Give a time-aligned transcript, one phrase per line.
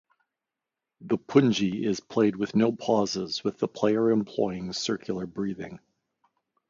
[1.01, 5.79] The pungi is played with no pauses, with the player employing circular breathing.